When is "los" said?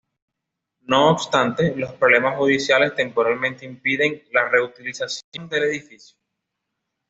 1.75-1.93